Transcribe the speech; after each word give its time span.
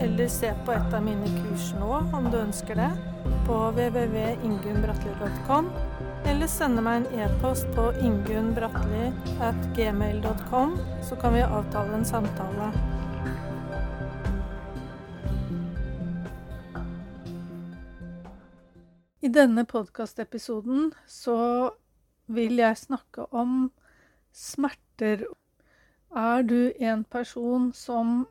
eller 0.00 0.28
se 0.28 0.54
på 0.64 0.72
et 0.72 0.94
av 0.94 1.02
mine 1.04 1.26
kurs 1.40 1.74
nå 1.78 2.02
om 2.16 2.30
du 2.32 2.38
ønsker 2.40 2.74
det, 2.78 2.90
på 3.46 3.70
www.ingunnbratli.com, 3.76 5.70
eller 6.26 6.46
sende 6.50 6.82
meg 6.84 6.96
en 7.00 7.08
e-post 7.24 7.66
på 7.76 7.84
ingunnbratli.gmail.com, 8.02 10.70
så 11.08 11.14
kan 11.22 11.34
vi 11.34 11.42
avtale 11.46 11.92
en 11.96 12.04
samtale. 12.04 12.66
I 19.26 19.28
denne 19.32 19.64
podkastepisoden 19.66 20.92
så 21.10 21.38
vil 22.30 22.60
jeg 22.60 22.78
snakke 22.78 23.24
om 23.34 23.72
smerter. 24.34 25.24
Er 26.14 26.44
du 26.46 26.70
en 26.78 27.02
person 27.04 27.72
som 27.74 28.26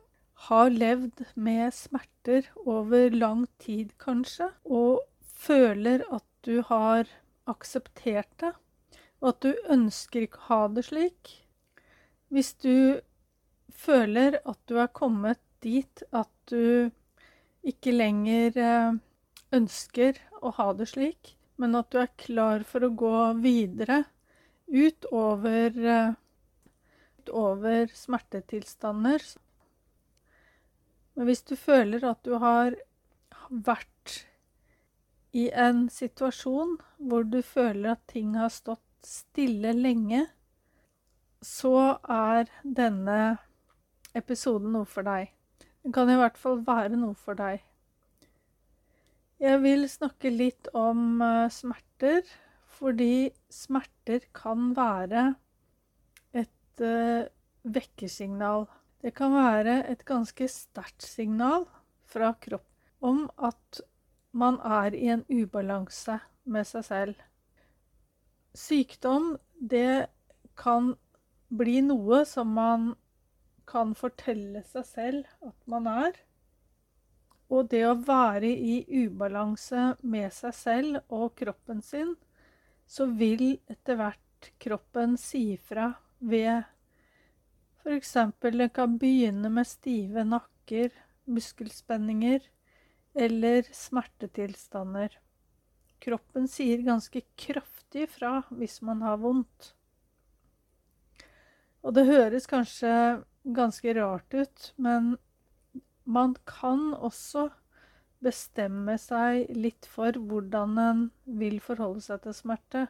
har 0.46 0.70
levd 0.70 1.24
med 1.34 1.74
smerter 1.74 2.50
over 2.66 3.10
lang 3.10 3.46
tid, 3.62 3.94
kanskje, 4.02 4.50
og 4.64 5.00
føler 5.22 6.04
at 6.12 6.26
du 6.46 6.60
har 6.68 7.08
akseptert 7.48 8.30
det, 8.42 8.52
og 9.22 9.32
at 9.32 9.42
du 9.42 9.70
ønsker 9.72 10.26
ikke 10.26 10.46
ha 10.50 10.60
det 10.68 10.86
slik? 10.90 11.32
Hvis 12.28 12.52
du 12.60 13.00
føler 13.72 14.38
at 14.44 14.58
du 14.68 14.78
er 14.82 14.92
kommet 14.92 15.40
dit 15.64 16.02
at 16.12 16.30
du 16.50 16.90
ikke 17.66 17.94
lenger 17.94 18.58
eh, 18.60 18.98
ønsker 19.56 20.20
å 20.44 20.52
ha 20.58 20.68
det 20.76 20.88
slik, 20.92 21.34
men 21.56 21.74
at 21.78 21.90
du 21.90 21.98
er 22.02 22.12
klar 22.20 22.64
for 22.68 22.86
å 22.86 22.92
gå 22.92 23.16
videre 23.40 24.04
utover, 24.66 25.72
eh, 25.96 26.14
utover 27.22 27.90
smertetilstander. 27.94 29.22
Men 31.16 31.30
hvis 31.30 31.42
du 31.48 31.56
føler 31.56 32.04
at 32.04 32.20
du 32.24 32.36
har 32.42 32.76
vært 33.48 34.16
i 35.36 35.48
en 35.52 35.86
situasjon 35.92 36.76
hvor 36.96 37.24
du 37.28 37.40
føler 37.44 37.94
at 37.94 38.04
ting 38.12 38.36
har 38.36 38.52
stått 38.52 38.84
stille 39.06 39.72
lenge, 39.76 40.26
så 41.44 41.96
er 42.10 42.50
denne 42.62 43.36
episoden 44.16 44.72
noe 44.74 44.88
for 44.88 45.06
deg. 45.06 45.30
Den 45.84 45.94
kan 45.94 46.10
i 46.10 46.18
hvert 46.18 46.38
fall 46.40 46.62
være 46.66 46.96
noe 46.98 47.14
for 47.14 47.38
deg. 47.38 47.62
Jeg 49.38 49.60
vil 49.62 49.84
snakke 49.92 50.32
litt 50.32 50.70
om 50.72 51.20
uh, 51.20 51.46
smerter, 51.52 52.24
fordi 52.78 53.28
smerter 53.52 54.24
kan 54.36 54.72
være 54.76 55.26
et 56.32 56.82
uh, 56.82 57.28
vekkesignal. 57.62 58.66
Det 59.06 59.12
kan 59.14 59.36
være 59.38 59.84
et 59.86 60.00
ganske 60.02 60.48
sterkt 60.50 61.04
signal 61.06 61.68
fra 62.10 62.32
kropp 62.42 63.06
om 63.06 63.28
at 63.38 63.78
man 64.34 64.58
er 64.58 64.96
i 64.98 65.06
en 65.14 65.22
ubalanse 65.30 66.16
med 66.42 66.66
seg 66.66 66.86
selv. 66.88 67.20
Sykdom, 68.50 69.36
det 69.62 70.08
kan 70.58 70.96
bli 71.54 71.78
noe 71.86 72.24
som 72.26 72.50
man 72.58 72.90
kan 73.70 73.94
fortelle 73.94 74.64
seg 74.66 74.90
selv 74.90 75.48
at 75.52 75.58
man 75.70 75.86
er. 75.86 76.18
Og 77.46 77.70
det 77.70 77.86
å 77.86 77.94
være 78.10 78.50
i 78.50 78.80
ubalanse 79.06 79.92
med 80.02 80.34
seg 80.34 80.62
selv 80.66 81.02
og 81.14 81.36
kroppen 81.38 81.78
sin, 81.78 82.16
så 82.90 83.06
vil 83.06 83.52
etter 83.70 84.02
hvert 84.02 84.50
kroppen 84.58 85.14
si 85.14 85.52
ifra 85.54 85.92
ved 86.18 86.66
f.eks. 87.86 88.16
det 88.42 88.72
kan 88.74 88.98
begynne 88.98 89.50
med 89.52 89.66
stive 89.66 90.24
nakker, 90.26 90.90
muskelspenninger 91.30 92.42
eller 93.14 93.68
smertetilstander. 93.70 95.14
Kroppen 96.02 96.48
sier 96.50 96.82
ganske 96.82 97.22
kraftig 97.38 98.08
fra 98.10 98.40
hvis 98.50 98.80
man 98.82 99.06
har 99.06 99.22
vondt. 99.22 99.70
Og 101.86 101.94
det 101.94 102.08
høres 102.10 102.50
kanskje 102.50 103.22
ganske 103.54 103.94
rart 103.94 104.34
ut, 104.34 104.72
men 104.76 105.14
man 106.02 106.34
kan 106.46 106.90
også 106.94 107.48
bestemme 108.18 108.96
seg 108.98 109.46
litt 109.54 109.86
for 109.86 110.18
hvordan 110.18 110.78
en 110.82 111.08
vil 111.38 111.60
forholde 111.62 112.02
seg 112.02 112.24
til 112.24 112.34
smerte. 112.34 112.86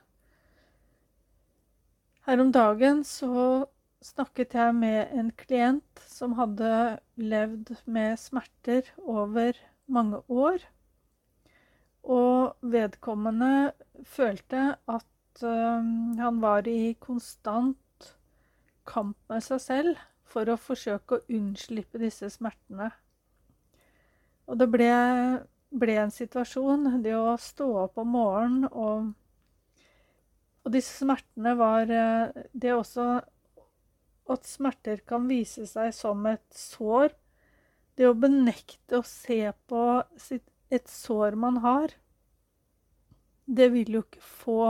Her 2.26 2.40
om 2.40 2.48
dagen 2.54 3.04
så 3.04 3.66
snakket 4.04 4.54
jeg 4.56 4.74
med 4.76 5.12
en 5.16 5.30
klient 5.38 6.02
som 6.10 6.36
hadde 6.38 6.98
levd 7.16 7.72
med 7.84 8.18
smerter 8.20 8.88
over 9.02 9.56
mange 9.86 10.20
år. 10.28 10.60
Og 12.06 12.56
vedkommende 12.62 13.72
følte 14.06 14.76
at 14.76 15.42
uh, 15.42 15.82
han 16.20 16.42
var 16.42 16.68
i 16.70 16.94
konstant 17.00 18.12
kamp 18.86 19.16
med 19.28 19.42
seg 19.42 19.62
selv 19.62 20.04
for 20.26 20.48
å 20.48 20.58
forsøke 20.60 21.18
å 21.18 21.26
unnslippe 21.32 21.98
disse 22.02 22.30
smertene. 22.30 22.92
Og 24.46 24.58
det 24.60 24.68
ble, 24.70 24.90
ble, 25.74 25.96
en 25.98 26.14
situasjon, 26.14 27.00
det 27.02 27.16
å 27.18 27.34
stå 27.40 27.66
opp 27.86 28.02
om 28.02 28.12
morgenen 28.18 28.68
og 28.72 29.14
Og 30.66 30.72
disse 30.74 30.96
smertene 30.98 31.52
var 31.54 31.90
eh, 31.94 32.46
Det 32.50 32.72
også 32.74 33.20
at 34.32 34.48
smerter 34.48 35.02
kan 35.06 35.28
vise 35.30 35.66
seg 35.70 35.92
som 35.94 36.26
et 36.30 36.44
sår. 36.54 37.14
Det 37.96 38.08
å 38.08 38.16
benekte 38.18 39.00
å 39.00 39.06
se 39.06 39.52
på 39.70 39.84
sitt, 40.20 40.44
et 40.68 40.88
sår 40.90 41.36
man 41.38 41.60
har, 41.62 41.92
det 43.46 43.68
vil 43.70 43.92
jo 43.94 44.00
ikke 44.02 44.22
få 44.26 44.62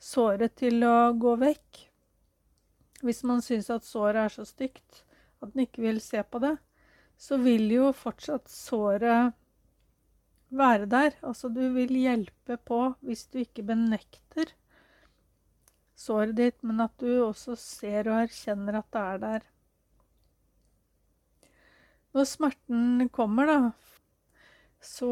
såret 0.00 0.54
til 0.56 0.80
å 0.88 1.12
gå 1.20 1.34
vekk. 1.42 1.82
Hvis 3.04 3.20
man 3.28 3.44
syns 3.44 3.68
at 3.70 3.84
såret 3.84 4.22
er 4.24 4.32
så 4.32 4.46
stygt 4.48 5.02
at 5.42 5.52
man 5.52 5.66
ikke 5.66 5.84
vil 5.84 6.00
se 6.02 6.22
på 6.24 6.40
det, 6.42 6.56
så 7.18 7.36
vil 7.42 7.68
jo 7.74 7.90
fortsatt 7.92 8.48
såret 8.50 9.36
være 10.48 10.88
der. 10.90 11.18
Altså, 11.20 11.50
du 11.52 11.68
vil 11.76 11.92
hjelpe 11.98 12.56
på 12.56 12.80
hvis 13.04 13.26
du 13.28 13.42
ikke 13.42 13.66
benekter 13.68 14.54
såret 15.98 16.36
ditt, 16.38 16.60
men 16.62 16.84
at 16.84 16.94
du 17.02 17.10
også 17.24 17.56
ser 17.58 18.10
og 18.10 18.22
erkjenner 18.24 18.78
at 18.80 18.90
det 18.94 19.04
er 19.04 19.22
der. 19.24 19.48
Når 22.16 22.28
smerten 22.30 23.08
kommer, 23.14 23.50
da, 23.50 23.58
så 24.80 25.10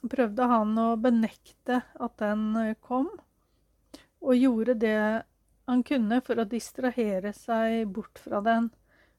prøvde 0.00 0.46
han 0.48 0.78
å 0.80 0.88
benekte 1.00 1.82
at 2.00 2.16
den 2.22 2.54
kom, 2.84 3.10
og 4.20 4.36
gjorde 4.36 4.78
det 4.80 5.00
han 5.70 5.82
kunne 5.86 6.20
for 6.26 6.40
å 6.40 6.48
distrahere 6.48 7.32
seg 7.36 7.84
bort 7.94 8.18
fra 8.18 8.40
den 8.44 8.70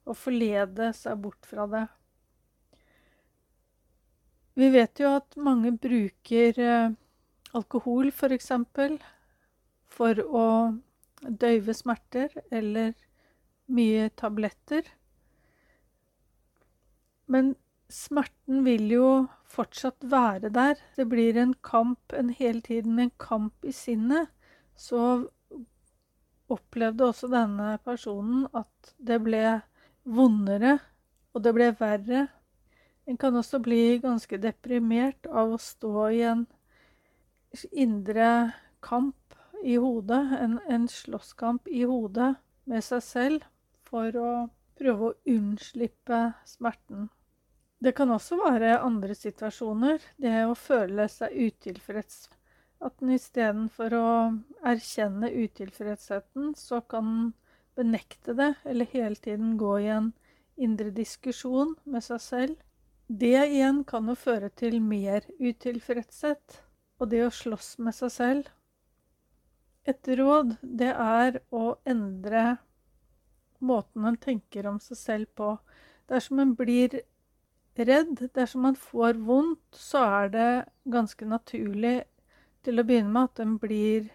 og 0.09 0.17
forlede 0.17 0.91
seg 0.97 1.19
bort 1.23 1.47
fra 1.47 1.67
det. 1.69 1.85
Vi 4.59 4.67
vet 4.73 4.99
jo 4.99 5.13
at 5.15 5.37
mange 5.39 5.71
bruker 5.79 6.57
eh, 6.59 6.95
alkohol, 7.55 8.09
f.eks., 8.11 8.51
for, 9.91 10.17
å 10.21 10.45
døyve 11.21 11.75
smerter, 11.77 12.31
eller 12.51 12.93
mye 13.71 14.09
tabletter. 14.19 14.87
Men 17.31 17.53
smerten 17.91 18.63
vil 18.65 18.89
jo 18.91 19.09
fortsatt 19.51 20.03
være 20.11 20.51
der. 20.55 20.79
Det 20.97 21.07
blir 21.11 21.37
en 21.37 21.53
kamp 21.63 22.15
en 22.15 22.31
hele 22.35 22.63
tiden, 22.65 22.99
en 22.99 23.13
kamp 23.19 23.67
i 23.67 23.71
sinnet. 23.75 24.31
Så 24.75 25.27
opplevde 26.51 27.07
også 27.07 27.29
denne 27.31 27.77
personen 27.85 28.47
at 28.57 28.93
det 28.97 29.21
ble 29.23 29.61
vondere, 30.03 30.79
og 31.31 31.43
det 31.45 31.53
ble 31.55 31.69
verre. 31.79 32.25
En 33.07 33.17
kan 33.17 33.35
også 33.35 33.61
bli 33.63 33.99
ganske 34.03 34.37
deprimert 34.41 35.27
av 35.27 35.55
å 35.55 35.61
stå 35.61 36.09
i 36.15 36.21
en 36.27 36.45
indre 37.71 38.27
kamp 38.83 39.15
i 39.63 39.77
hodet, 39.81 40.21
en, 40.39 40.59
en 40.67 40.87
slåsskamp 40.87 41.67
i 41.67 41.83
hodet 41.83 42.33
med 42.69 42.83
seg 42.85 43.03
selv 43.05 43.47
for 43.87 44.15
å 44.17 44.31
prøve 44.79 45.09
å 45.09 45.17
unnslippe 45.29 46.21
smerten. 46.47 47.09
Det 47.81 47.95
kan 47.97 48.11
også 48.13 48.37
være 48.37 48.77
andre 48.85 49.15
situasjoner. 49.17 50.01
Det 50.21 50.43
å 50.45 50.57
føle 50.57 51.07
seg 51.09 51.33
utilfreds. 51.33 52.27
At 52.81 53.01
en 53.01 53.13
istedenfor 53.13 53.93
å 53.97 54.09
erkjenne 54.65 55.29
utilfredsheten, 55.29 56.53
så 56.57 56.81
kan 56.81 57.31
benekte 57.77 58.35
det, 58.37 58.53
eller 58.65 58.89
hele 58.93 59.17
tiden 59.17 59.55
gå 59.57 59.77
i 59.81 59.89
en 59.93 60.11
indre 60.61 60.93
diskusjon 60.93 61.75
med 61.89 62.05
seg 62.05 62.21
selv. 62.21 62.55
Det 63.07 63.33
igjen 63.49 63.83
kan 63.83 64.07
jo 64.07 64.15
føre 64.15 64.49
til 64.53 64.77
mer 64.81 65.25
utilfredshet, 65.41 66.61
og 67.01 67.09
det 67.11 67.25
å 67.25 67.33
slåss 67.33 67.75
med 67.81 67.97
seg 67.97 68.13
selv. 68.13 68.51
Et 69.89 70.11
råd, 70.17 70.57
det 70.61 70.91
er 70.93 71.39
å 71.49 71.75
endre 71.89 72.57
måten 73.61 74.05
en 74.05 74.17
tenker 74.21 74.67
om 74.69 74.77
seg 74.81 74.99
selv 74.99 75.31
på. 75.37 75.55
Dersom 76.11 76.41
en 76.43 76.53
blir 76.57 77.01
redd, 77.75 78.27
dersom 78.35 78.67
man 78.67 78.77
får 78.77 79.17
vondt, 79.25 79.63
så 79.73 80.03
er 80.21 80.33
det 80.35 80.51
ganske 80.91 81.25
naturlig 81.25 82.01
til 82.65 82.77
å 82.77 82.85
begynne 82.85 83.13
med 83.15 83.31
at 83.31 83.41
en 83.41 83.57
blir 83.61 84.11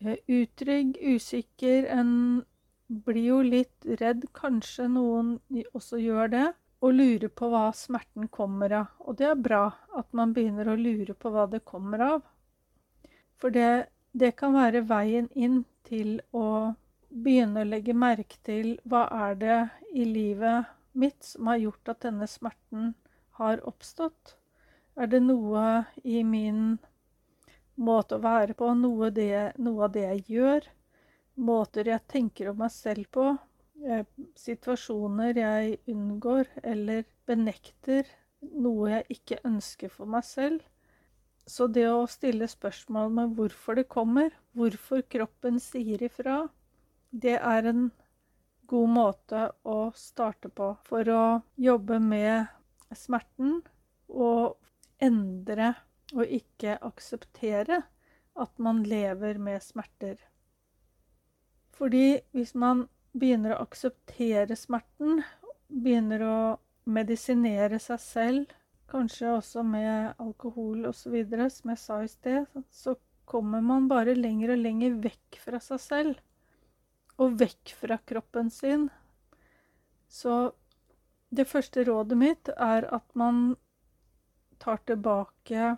eh, 0.00 0.16
utrygg, 0.28 0.96
usikker. 0.96 1.88
En 1.92 2.42
blir 2.88 3.26
jo 3.26 3.42
litt 3.44 3.92
redd, 4.00 4.26
kanskje 4.36 4.88
noen 4.90 5.36
også 5.74 6.00
gjør 6.00 6.32
det, 6.32 6.48
og 6.80 6.96
lurer 6.96 7.28
på 7.28 7.50
hva 7.52 7.68
smerten 7.76 8.30
kommer 8.32 8.72
av. 8.80 8.92
Og 9.04 9.20
det 9.20 9.28
er 9.28 9.40
bra 9.48 9.64
at 9.98 10.08
man 10.16 10.32
begynner 10.36 10.72
å 10.72 10.80
lure 10.80 11.14
på 11.14 11.32
hva 11.34 11.44
det 11.52 11.66
kommer 11.68 12.06
av. 12.06 12.22
For 13.40 13.52
det, 13.52 13.90
det 14.12 14.32
kan 14.38 14.54
være 14.56 14.82
veien 14.88 15.28
inn 15.34 15.62
til 15.86 16.18
å 16.34 16.74
begynne 17.10 17.62
å 17.62 17.68
legge 17.68 17.94
merke 17.94 18.38
til 18.46 18.76
hva 18.88 19.06
er 19.28 19.38
det 19.38 19.58
i 19.94 20.06
livet 20.06 20.70
mitt 20.92 21.22
som 21.24 21.50
har 21.50 21.60
gjort 21.62 21.92
at 21.92 22.04
denne 22.06 22.26
smerten 22.30 22.94
har 23.40 23.62
oppstått. 23.66 24.36
Er 24.98 25.10
det 25.10 25.22
noe 25.22 25.84
i 26.02 26.22
min 26.26 26.78
måte 27.80 28.18
å 28.18 28.24
være 28.24 28.56
på, 28.58 28.72
noe, 28.76 29.10
det, 29.14 29.54
noe, 29.58 29.86
av 29.86 29.94
det 29.94 30.04
jeg 30.08 30.24
gjør, 30.34 30.66
måter 31.40 31.88
jeg 31.88 32.06
tenker 32.10 32.50
om 32.50 32.58
meg 32.60 32.72
selv 32.74 33.06
på, 33.14 33.30
eh, 33.86 34.04
situasjoner 34.36 35.38
jeg 35.40 35.78
unngår 35.88 36.50
eller 36.62 37.06
benekter, 37.26 38.10
noe 38.40 38.90
jeg 38.96 39.16
ikke 39.16 39.40
ønsker 39.48 39.92
for 39.94 40.10
meg 40.10 40.26
selv. 40.26 40.60
Så 41.50 41.66
det 41.66 41.88
å 41.90 42.06
stille 42.06 42.46
spørsmål 42.46 43.10
med 43.16 43.34
hvorfor 43.34 43.80
det 43.80 43.88
kommer, 43.90 44.30
hvorfor 44.54 45.02
kroppen 45.10 45.58
sier 45.62 46.02
ifra, 46.06 46.44
det 47.10 47.40
er 47.40 47.66
en 47.66 47.88
god 48.70 48.92
måte 48.94 49.48
å 49.66 49.78
starte 49.98 50.50
på 50.54 50.68
for 50.86 51.10
å 51.10 51.24
jobbe 51.58 51.98
med 52.04 52.46
smerten 52.94 53.56
og 54.06 54.60
endre 55.02 55.72
og 56.14 56.36
ikke 56.38 56.76
akseptere 56.86 57.80
at 58.38 58.62
man 58.62 58.84
lever 58.86 59.42
med 59.42 59.62
smerter. 59.64 60.16
Fordi 61.74 62.20
hvis 62.36 62.54
man 62.54 62.86
begynner 63.10 63.56
å 63.56 63.64
akseptere 63.66 64.54
smerten, 64.58 65.24
begynner 65.66 66.22
å 66.22 66.38
medisinere 66.86 67.82
seg 67.82 68.02
selv, 68.06 68.59
kanskje 68.90 69.34
også 69.36 69.64
med 69.66 70.14
alkohol 70.22 70.88
osv., 70.90 71.16
som 71.50 71.72
jeg 71.72 71.80
sa 71.82 72.00
i 72.02 72.10
sted, 72.10 72.46
så 72.70 72.96
kommer 73.30 73.62
man 73.62 73.88
bare 73.90 74.16
lenger 74.18 74.54
og 74.54 74.64
lenger 74.64 74.98
vekk 75.04 75.38
fra 75.44 75.60
seg 75.62 75.82
selv. 75.82 76.16
Og 77.20 77.36
vekk 77.40 77.74
fra 77.78 78.00
kroppen 78.06 78.50
sin. 78.50 78.88
Så 80.08 80.52
det 81.30 81.46
første 81.46 81.84
rådet 81.86 82.18
mitt 82.18 82.50
er 82.56 82.88
at 82.90 83.06
man 83.14 83.54
tar 84.58 84.82
tilbake 84.88 85.76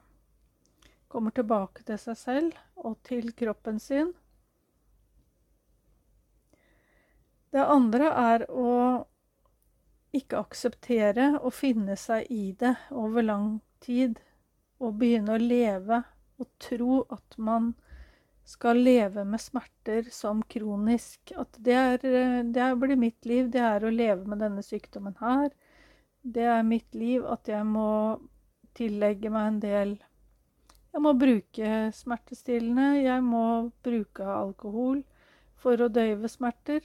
kommer 1.12 1.35
tilbake 1.37 1.85
til 1.85 1.99
seg 2.00 2.17
selv 2.17 2.61
og 2.81 2.97
til 3.05 3.35
kroppen 3.37 3.79
sin. 3.82 4.14
Det 7.53 7.61
andre 7.61 8.09
er 8.17 8.44
å 8.49 8.70
ikke 10.17 10.41
akseptere 10.43 11.32
og 11.41 11.55
finne 11.56 11.97
seg 12.00 12.29
i 12.32 12.53
det 12.59 12.75
over 12.91 13.25
lang 13.25 13.49
tid. 13.85 14.20
Og 14.82 14.97
begynne 14.99 15.37
å 15.37 15.41
leve 15.41 16.03
og 16.43 16.49
tro 16.62 17.03
at 17.14 17.37
man 17.38 17.73
skal 18.49 18.81
leve 18.82 19.23
med 19.25 19.41
smerter 19.41 20.09
som 20.11 20.43
kronisk. 20.50 21.32
At 21.38 21.56
det, 21.59 21.79
er, 21.79 22.43
det 22.43 22.70
blir 22.82 22.99
mitt 22.99 23.29
liv, 23.29 23.50
det 23.55 23.62
er 23.62 23.85
å 23.87 23.93
leve 23.94 24.26
med 24.26 24.43
denne 24.43 24.64
sykdommen 24.67 25.14
her. 25.23 25.53
Det 26.23 26.49
er 26.50 26.67
mitt 26.67 26.94
liv 26.99 27.26
at 27.26 27.49
jeg 27.50 27.67
må 27.67 28.19
tillegge 28.76 29.31
meg 29.31 29.49
en 29.49 29.62
del 29.62 30.00
jeg 30.93 31.00
må 31.00 31.14
bruke 31.17 31.69
smertestillende, 31.97 33.00
jeg 33.00 33.23
må 33.25 33.70
bruke 33.85 34.26
alkohol 34.29 34.99
for 35.56 35.81
å 35.81 35.88
døyve 35.88 36.29
smerter. 36.29 36.85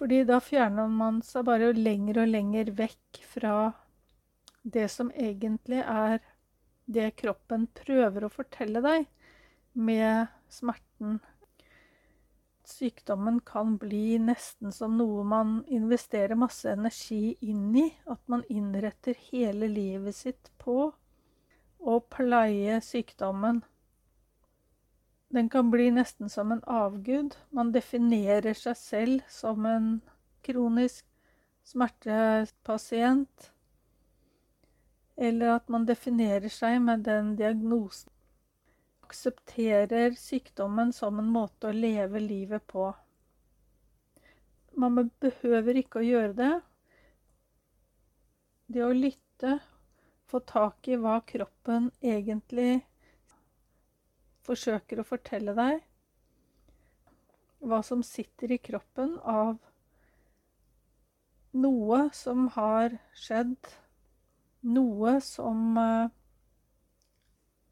Fordi 0.00 0.22
da 0.24 0.38
fjerner 0.40 0.88
man 0.88 1.18
seg 1.20 1.44
bare 1.44 1.74
lenger 1.76 2.22
og 2.22 2.30
lenger 2.32 2.70
vekk 2.72 3.18
fra 3.34 3.56
det 4.62 4.86
som 4.88 5.10
egentlig 5.12 5.82
er 5.84 6.22
det 6.88 7.10
kroppen 7.20 7.66
prøver 7.76 8.24
å 8.24 8.32
fortelle 8.32 8.80
deg 8.80 9.04
med 9.76 10.32
smerten. 10.48 11.18
Sykdommen 12.64 13.42
kan 13.44 13.76
bli 13.82 14.16
nesten 14.22 14.72
som 14.72 14.96
noe 14.96 15.20
man 15.26 15.58
investerer 15.68 16.38
masse 16.38 16.72
energi 16.72 17.36
inn 17.44 17.68
i. 17.76 17.86
At 18.08 18.24
man 18.24 18.46
innretter 18.48 19.20
hele 19.28 19.68
livet 19.68 20.16
sitt 20.16 20.48
på 20.64 20.78
å 21.76 22.00
pleie 22.08 22.80
sykdommen. 22.84 23.60
Den 25.30 25.48
kan 25.48 25.70
bli 25.70 25.90
nesten 25.94 26.28
som 26.28 26.52
en 26.52 26.62
avgud. 26.64 27.36
Man 27.54 27.70
definerer 27.72 28.54
seg 28.58 28.76
selv 28.76 29.20
som 29.30 29.66
en 29.66 30.00
kronisk 30.42 31.06
smertepasient. 31.62 33.52
Eller 35.14 35.54
at 35.54 35.68
man 35.70 35.86
definerer 35.86 36.50
seg 36.50 36.80
med 36.82 37.06
den 37.06 37.36
diagnosen. 37.38 38.10
Aksepterer 39.06 40.18
sykdommen 40.18 40.90
som 40.94 41.22
en 41.22 41.30
måte 41.30 41.70
å 41.70 41.78
leve 41.78 42.22
livet 42.22 42.66
på. 42.66 42.90
Man 44.74 44.98
behøver 45.22 45.78
ikke 45.78 46.02
å 46.02 46.08
gjøre 46.08 46.34
det. 46.42 46.52
Det 48.66 48.82
å 48.86 48.94
lytte 48.94 49.60
få 50.30 50.42
tak 50.46 50.88
i 50.88 50.98
hva 50.98 51.20
kroppen 51.26 51.90
egentlig 52.02 52.80
forsøker 54.50 55.00
å 55.00 55.06
fortelle 55.06 55.54
deg. 55.56 55.80
Hva 57.60 57.80
som 57.86 58.02
sitter 58.06 58.52
i 58.56 58.60
kroppen 58.62 59.16
av 59.22 59.58
noe 61.52 62.08
som 62.14 62.48
har 62.54 62.96
skjedd. 63.16 63.56
Noe 64.70 65.16
som 65.24 65.78
uh, 65.78 66.10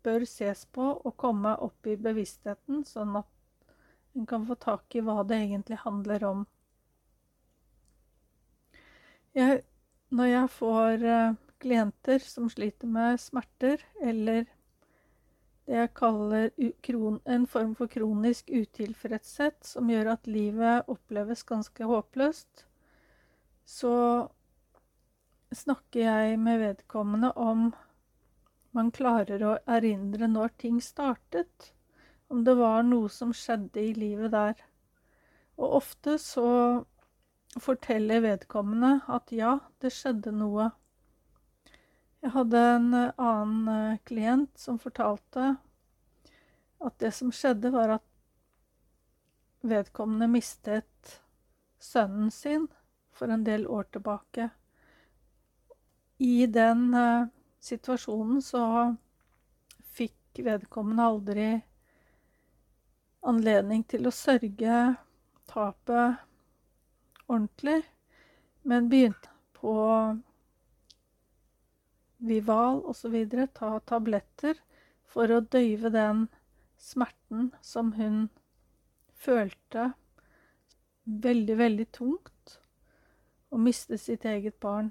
bør 0.06 0.24
ses 0.26 0.64
på 0.72 0.86
og 0.96 1.16
komme 1.20 1.54
opp 1.64 1.86
i 1.86 1.98
bevisstheten, 2.00 2.84
sånn 2.88 3.18
at 3.20 3.28
en 4.16 4.26
kan 4.26 4.46
få 4.48 4.56
tak 4.58 4.96
i 4.96 5.02
hva 5.04 5.20
det 5.28 5.38
egentlig 5.44 5.82
handler 5.84 6.24
om. 6.26 6.46
Jeg, 9.36 9.62
når 10.10 10.30
jeg 10.32 10.54
får 10.56 11.04
uh, 11.04 11.36
klienter 11.62 12.24
som 12.24 12.48
sliter 12.50 12.90
med 12.90 13.20
smerter, 13.20 13.84
eller 14.00 14.48
det 15.68 15.76
jeg 15.76 15.90
kaller 15.92 16.50
en 17.28 17.44
form 17.46 17.74
for 17.76 17.90
kronisk 17.92 18.48
utilfredshet, 18.48 19.58
som 19.68 19.90
gjør 19.92 20.14
at 20.14 20.30
livet 20.30 20.88
oppleves 20.88 21.44
ganske 21.44 21.84
håpløst, 21.84 22.64
så 23.68 23.92
snakker 25.52 26.00
jeg 26.00 26.38
med 26.40 26.62
vedkommende 26.62 27.34
om 27.36 27.68
man 28.76 28.88
klarer 28.96 29.44
å 29.44 29.58
erindre 29.68 30.28
når 30.28 30.56
ting 30.64 30.80
startet. 30.80 31.74
Om 32.32 32.44
det 32.48 32.56
var 32.56 32.84
noe 32.88 33.12
som 33.12 33.36
skjedde 33.36 33.80
i 33.80 33.92
livet 33.96 34.32
der. 34.32 34.56
Og 35.60 35.80
ofte 35.82 36.16
så 36.20 36.48
forteller 37.60 38.24
vedkommende 38.24 39.02
at 39.08 39.32
ja, 39.36 39.58
det 39.80 39.92
skjedde 39.92 40.32
noe. 40.36 40.70
Jeg 42.20 42.34
hadde 42.34 42.58
en 42.58 42.94
eh, 42.94 43.12
annen 43.16 43.68
eh, 43.74 43.98
klient 44.08 44.58
som 44.58 44.78
fortalte 44.82 45.54
at 46.78 46.98
det 47.02 47.12
som 47.14 47.30
skjedde, 47.34 47.70
var 47.74 47.98
at 47.98 48.04
vedkommende 49.66 50.28
mistet 50.30 51.18
sønnen 51.82 52.30
sin 52.30 52.68
for 53.14 53.30
en 53.34 53.44
del 53.46 53.66
år 53.66 53.88
tilbake. 53.90 54.48
I 56.18 56.46
den 56.46 56.94
uh, 56.94 57.26
situasjonen 57.62 58.42
så 58.42 58.62
fikk 59.94 60.42
vedkommende 60.46 61.06
aldri 61.10 61.48
anledning 63.26 63.82
til 63.90 64.06
å 64.06 64.14
sørge 64.14 64.78
tapet 65.50 66.22
ordentlig, 67.26 67.82
men 68.62 68.90
begynte 68.90 69.30
på 69.58 69.74
Vival 72.18 72.82
osv. 72.90 73.14
ta 73.54 73.78
tabletter 73.86 74.58
for 75.06 75.30
å 75.30 75.40
døyve 75.40 75.90
den 75.94 76.26
smerten 76.78 77.52
som 77.62 77.92
hun 77.98 78.28
følte 79.14 79.92
veldig, 81.04 81.56
veldig 81.58 81.86
tungt 81.94 82.58
å 83.50 83.60
miste 83.62 83.98
sitt 83.98 84.26
eget 84.28 84.58
barn. 84.60 84.90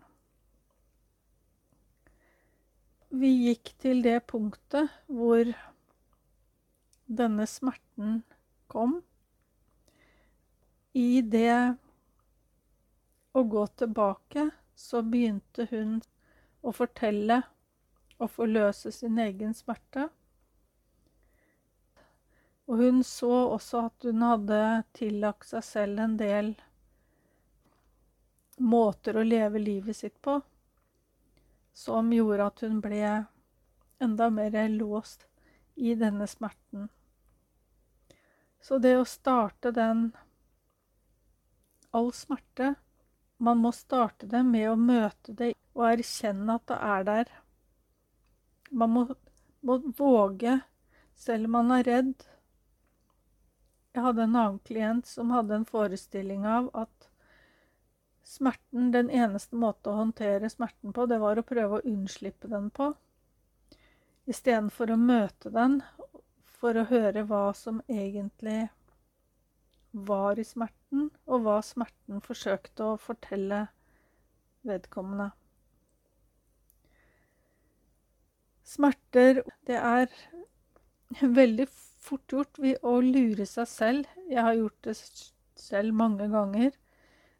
Vi 3.10 3.30
gikk 3.48 3.74
til 3.80 4.02
det 4.04 4.20
punktet 4.28 4.92
hvor 5.08 5.52
denne 7.08 7.46
smerten 7.48 8.22
kom. 8.68 9.00
I 10.98 11.22
det 11.22 11.78
å 13.38 13.44
gå 13.44 13.64
tilbake 13.80 14.50
så 14.76 15.04
begynte 15.06 15.68
hun 15.72 16.00
å 16.68 16.74
fortelle 16.76 17.42
og 18.18 18.32
forløse 18.34 18.92
sin 18.92 19.20
egen 19.22 19.54
smerte. 19.56 20.08
Og 22.68 22.82
hun 22.84 23.04
så 23.08 23.32
også 23.56 23.86
at 23.88 24.08
hun 24.10 24.26
hadde 24.26 24.62
tillagt 24.98 25.48
seg 25.54 25.64
selv 25.64 26.04
en 26.04 26.18
del 26.20 26.52
måter 28.58 29.16
å 29.18 29.24
leve 29.24 29.62
livet 29.62 29.96
sitt 29.96 30.18
på 30.22 30.40
som 31.78 32.10
gjorde 32.12 32.46
at 32.50 32.62
hun 32.66 32.80
ble 32.82 33.02
enda 34.02 34.30
mer 34.34 34.56
låst 34.74 35.28
i 35.76 35.94
denne 35.96 36.28
smerten. 36.28 36.88
Så 38.62 38.80
det 38.82 38.96
å 38.98 39.06
starte 39.06 39.72
den 39.72 40.10
All 41.96 42.10
smerte 42.14 42.74
Man 43.38 43.62
må 43.62 43.72
starte 43.72 44.26
det 44.26 44.42
med 44.44 44.72
å 44.72 44.76
møte 44.76 45.34
det 45.38 45.54
og 45.78 45.86
erkjenne 45.92 46.58
at 46.58 46.66
det 46.72 46.78
er 46.90 47.06
der. 47.08 47.36
Man 48.72 48.94
må, 48.96 49.04
må 49.62 49.78
våge, 49.98 50.58
selv 51.16 51.48
om 51.48 51.58
man 51.60 51.76
er 51.78 51.86
redd. 51.88 52.26
Jeg 53.94 54.06
hadde 54.06 54.26
en 54.26 54.36
annen 54.36 54.60
klient 54.66 55.08
som 55.10 55.32
hadde 55.34 55.56
en 55.58 55.70
forestilling 55.70 56.46
av 56.46 56.72
at 56.78 57.10
smerten, 58.28 58.92
den 58.92 59.10
eneste 59.10 59.56
måten 59.56 59.94
å 59.94 60.02
håndtere 60.02 60.50
smerten 60.52 60.94
på, 60.94 61.06
det 61.08 61.22
var 61.22 61.40
å 61.40 61.46
prøve 61.48 61.80
å 61.80 61.88
unnslippe 61.88 62.50
den 62.52 62.70
på. 62.74 62.92
Istedenfor 64.28 64.92
å 64.92 65.00
møte 65.00 65.54
den 65.54 65.80
for 66.58 66.76
å 66.76 66.88
høre 66.90 67.24
hva 67.30 67.46
som 67.56 67.80
egentlig 67.88 68.68
var 70.08 70.38
i 70.38 70.46
smerten, 70.46 71.10
og 71.26 71.46
hva 71.46 71.58
smerten 71.64 72.22
forsøkte 72.22 72.92
å 72.92 73.02
fortelle 73.02 73.68
vedkommende. 74.68 75.32
Smerter 78.68 79.44
Det 79.68 79.78
er 79.80 80.12
veldig 81.40 81.68
fort 82.08 82.34
gjort 82.34 82.60
å 82.84 82.98
lure 83.04 83.48
seg 83.48 83.68
selv. 83.72 84.12
Jeg 84.28 84.44
har 84.44 84.58
gjort 84.58 84.88
det 84.88 84.96
selv 85.58 85.96
mange 85.96 86.28
ganger. 86.32 86.76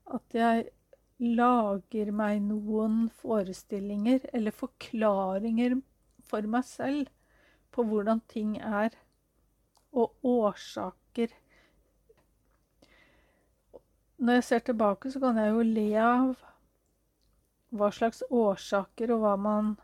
At 0.08 0.36
jeg 0.36 0.70
lager 1.20 2.12
meg 2.16 2.44
noen 2.46 3.08
forestillinger 3.22 4.28
eller 4.38 4.56
forklaringer 4.56 5.80
for 6.28 6.48
meg 6.48 6.68
selv 6.68 7.10
på 7.74 7.84
hvordan 7.88 8.22
ting 8.32 8.56
er, 8.62 8.94
og 9.92 10.14
årsaker 10.26 11.34
når 14.18 14.34
jeg 14.34 14.44
ser 14.44 14.60
tilbake, 14.66 15.12
så 15.12 15.20
kan 15.22 15.38
jeg 15.38 15.52
jo 15.54 15.66
le 15.66 15.90
av 16.02 16.46
hva 17.78 17.90
slags 17.94 18.24
årsaker 18.34 19.12
og 19.14 19.22
hva 19.22 19.34
man 19.38 19.76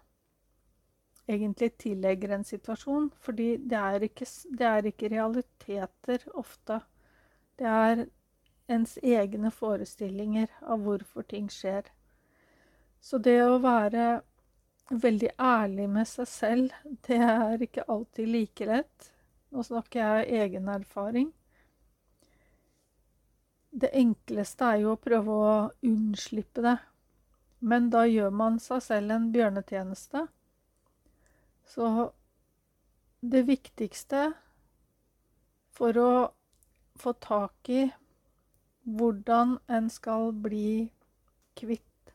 egentlig 1.27 1.72
tillegger 1.77 2.36
en 2.36 2.44
situasjon. 2.48 3.12
Fordi 3.20 3.58
det 3.58 3.80
er 3.80 4.08
ikke, 4.10 4.27
det 4.60 4.68
er 4.68 4.89
ikke 4.89 5.12
realiteter 5.13 6.27
ofte. 6.34 6.80
Det 7.60 7.68
er 7.70 8.06
ens 8.72 8.98
egne 9.03 9.51
forestillinger 9.51 10.51
av 10.62 10.84
hvorfor 10.86 11.25
ting 11.27 11.50
skjer. 11.51 11.89
Så 13.03 13.20
det 13.20 13.39
å 13.44 13.60
være 13.63 14.22
veldig 14.89 15.30
ærlig 15.39 15.88
med 15.89 16.08
seg 16.08 16.27
selv, 16.30 16.75
det 17.08 17.20
er 17.20 17.62
ikke 17.62 17.88
alltid 17.88 18.30
like 18.30 18.68
lett. 18.68 19.10
Nå 19.53 19.63
snakker 19.63 20.00
jeg 20.00 20.12
av 20.12 20.44
egen 20.44 20.70
erfaring. 20.72 21.32
Det 23.74 23.89
enkleste 23.98 24.70
er 24.70 24.82
jo 24.84 24.94
å 24.94 25.01
prøve 25.01 25.36
å 25.36 25.53
unnslippe 25.86 26.62
det. 26.62 26.77
Men 27.60 27.89
da 27.94 28.03
gjør 28.06 28.34
man 28.36 28.60
seg 28.62 28.82
selv 28.86 29.15
en 29.15 29.30
bjørnetjeneste. 29.34 30.27
Så 31.65 32.12
det 33.22 33.43
viktigste 33.48 34.34
for 35.74 35.98
å 35.98 36.13
få 37.00 37.13
tak 37.24 37.70
i 37.72 37.88
hvordan 38.84 39.58
en 39.72 39.89
skal 39.89 40.34
bli 40.43 40.91
kvitt 41.58 42.13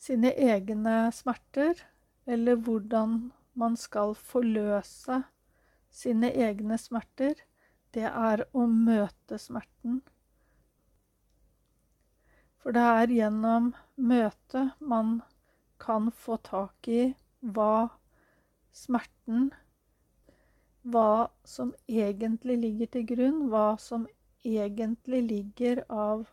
sine 0.00 0.32
egne 0.32 1.10
smerter, 1.12 1.80
eller 2.26 2.60
hvordan 2.60 3.30
man 3.58 3.76
skal 3.76 4.14
forløse 4.14 5.22
sine 5.90 6.30
egne 6.32 6.78
smerter, 6.78 7.34
det 7.94 8.06
er 8.06 8.44
å 8.54 8.66
møte 8.70 9.38
smerten. 9.40 10.00
For 12.60 12.76
det 12.76 12.84
er 13.02 13.14
gjennom 13.16 13.72
møtet 13.96 14.76
man 14.80 15.20
kan 15.80 16.10
få 16.12 16.36
tak 16.44 16.88
i 16.88 17.02
hva 17.40 17.88
smerten 18.72 19.50
Hva 20.82 21.28
som 21.44 21.74
egentlig 21.86 22.56
ligger 22.58 22.88
til 22.94 23.04
grunn, 23.08 23.40
hva 23.52 23.76
som 23.78 24.06
egentlig 24.44 25.22
ligger 25.26 25.82
av 25.92 26.24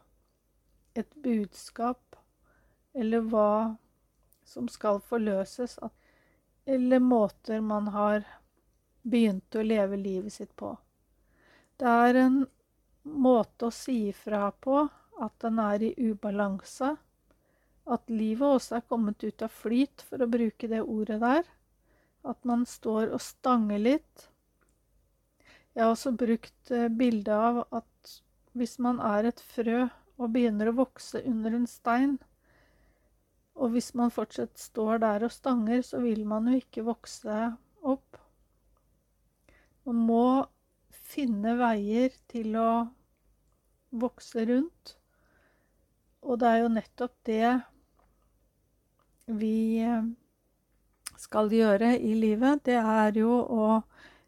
et 0.95 1.09
budskap, 1.23 2.15
eller 2.93 3.25
hva 3.27 3.75
som 4.47 4.69
skal 4.71 5.01
forløses, 5.03 5.75
eller 6.65 7.03
måter 7.03 7.61
man 7.61 7.91
har 7.91 8.23
begynt 9.03 9.55
å 9.55 9.65
leve 9.67 9.99
livet 9.99 10.33
sitt 10.33 10.55
på. 10.55 10.71
Det 11.77 11.87
er 11.87 12.21
en 12.23 12.39
måte 13.03 13.67
å 13.67 13.75
si 13.75 14.07
ifra 14.09 14.49
på 14.51 14.79
at 15.21 15.35
den 15.43 15.59
er 15.61 15.83
i 15.83 15.93
ubalanse, 15.97 16.95
at 17.87 18.09
livet 18.11 18.57
også 18.57 18.79
er 18.79 18.87
kommet 18.89 19.23
ut 19.23 19.43
av 19.45 19.53
flyt, 19.53 20.03
for 20.03 20.23
å 20.23 20.31
bruke 20.31 20.67
det 20.67 20.81
ordet 20.83 21.21
der. 21.23 21.45
At 22.27 22.43
man 22.47 22.65
står 22.67 23.13
og 23.15 23.23
stanger 23.23 23.79
litt. 23.79 24.27
Jeg 25.77 25.85
har 25.85 25.93
også 25.93 26.11
brukt 26.17 26.71
eh, 26.73 26.89
bildet 26.89 27.33
av 27.33 27.61
at 27.79 28.13
hvis 28.57 28.77
man 28.81 28.99
er 29.03 29.29
et 29.29 29.41
frø 29.53 29.85
og 30.17 30.31
begynner 30.33 30.71
å 30.71 30.79
vokse 30.79 31.21
under 31.29 31.53
en 31.53 31.67
stein, 31.69 32.17
og 33.57 33.73
hvis 33.73 33.91
man 33.97 34.13
fortsatt 34.13 34.57
står 34.61 35.01
der 35.01 35.25
og 35.25 35.33
stanger, 35.33 35.81
så 35.85 36.01
vil 36.01 36.23
man 36.29 36.49
jo 36.49 36.57
ikke 36.59 36.85
vokse 36.85 37.37
opp. 37.85 38.19
Man 39.87 40.03
må 40.09 40.27
finne 41.07 41.55
veier 41.57 42.13
til 42.29 42.57
å 42.59 42.69
vokse 43.97 44.45
rundt. 44.49 44.97
Og 46.27 46.41
det 46.41 46.49
er 46.51 46.63
jo 46.63 46.71
nettopp 46.73 47.13
det 47.29 47.51
vi 49.39 49.79
eh, 49.85 50.09
skal 51.17 51.51
gjøre 51.53 51.95
i 51.99 52.13
livet. 52.17 52.63
Det 52.65 52.77
er 52.77 53.17
jo 53.17 53.39
å 53.41 53.81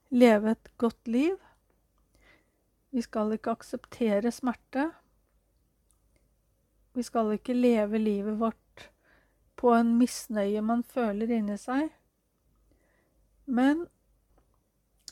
leve 0.10 0.55
et 0.55 0.72
godt 0.81 1.08
liv. 1.08 1.38
Vi 2.89 3.03
skal 3.05 3.36
ikke 3.36 3.53
akseptere 3.53 4.31
smerte. 4.34 4.89
Vi 6.98 7.05
skal 7.05 7.36
ikke 7.36 7.53
leve 7.53 8.01
livet 8.01 8.39
vårt 8.41 8.89
på 9.60 9.74
en 9.75 9.93
misnøye 10.00 10.62
man 10.65 10.81
føler 10.88 11.31
inni 11.38 11.58
seg. 11.62 11.91
Men 13.46 13.86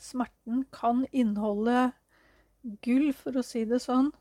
smerten 0.01 0.65
kan 0.73 1.05
inneholde 1.11 1.91
gull, 2.83 3.11
for 3.13 3.37
å 3.37 3.45
si 3.45 3.63
det 3.69 3.81
sånn. 3.83 4.11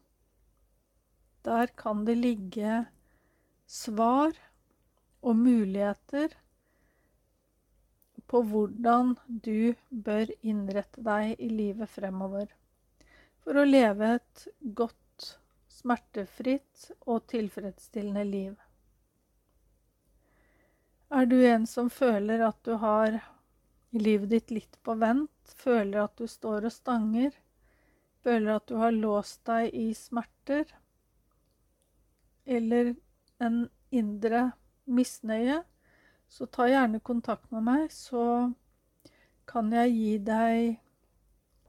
Der 1.46 1.70
kan 1.78 2.04
det 2.08 2.18
ligge 2.18 2.86
svar 3.66 4.34
og 5.22 5.38
muligheter 5.40 6.34
på 8.26 8.42
hvordan 8.50 9.14
du 9.26 9.74
bør 9.90 10.30
innrette 10.42 11.02
deg 11.06 11.36
i 11.38 11.50
livet 11.50 11.90
fremover 11.90 12.50
for 13.46 13.60
å 13.60 13.66
leve 13.66 14.16
et 14.16 14.46
godt, 14.74 15.36
smertefritt 15.70 16.88
og 17.06 17.28
tilfredsstillende 17.30 18.24
liv. 18.26 18.54
Er 21.14 21.28
du 21.30 21.36
en 21.46 21.66
som 21.70 21.90
føler 21.92 22.42
at 22.42 22.58
du 22.66 22.72
har 22.82 23.20
livet 23.94 24.32
ditt 24.32 24.50
litt 24.50 24.78
på 24.82 24.96
vent, 24.98 25.52
føler 25.54 26.02
at 26.02 26.16
du 26.18 26.26
står 26.26 26.66
og 26.66 26.74
stanger, 26.74 27.30
føler 28.26 28.56
at 28.56 28.66
du 28.66 28.74
har 28.80 28.96
låst 28.96 29.44
deg 29.46 29.70
i 29.70 29.92
smerter, 29.94 30.66
eller 32.46 32.96
en 33.38 33.62
indre 33.94 34.42
misnøye, 34.90 35.60
Så 36.28 36.46
ta 36.46 36.66
gjerne 36.68 37.00
kontakt 37.00 37.50
med 37.54 37.64
meg, 37.66 37.92
så 37.92 38.52
kan 39.46 39.72
jeg 39.72 39.94
gi 39.94 40.14
deg 40.26 40.80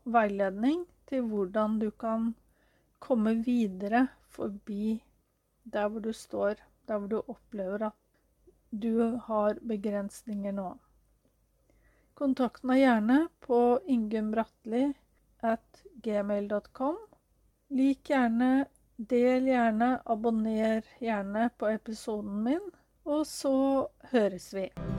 veiledning 0.07 0.85
til 1.07 1.27
hvordan 1.29 1.77
du 1.79 1.89
kan 1.91 2.33
komme 2.99 3.35
videre 3.45 4.07
forbi 4.33 4.97
der 5.63 5.87
hvor 5.87 5.99
du 5.99 6.13
står, 6.13 6.55
der 6.87 6.97
hvor 6.97 7.07
du 7.07 7.21
opplever 7.27 7.89
at 7.89 7.95
du 8.71 9.17
har 9.27 9.59
begrensninger 9.67 10.51
nå. 10.51 10.71
Kontakt 12.17 12.63
meg 12.63 12.81
gjerne 12.81 13.17
på 13.45 13.79
ingunn 13.85 14.33
at. 14.37 15.67
Lik 17.77 18.09
gjerne, 18.09 18.65
del 18.97 19.47
gjerne, 19.51 19.89
abonner 20.05 20.81
gjerne 20.99 21.49
på 21.57 21.69
episoden 21.69 22.43
min, 22.43 22.71
og 23.07 23.25
så 23.25 23.87
høres 24.11 24.55
vi. 24.55 24.96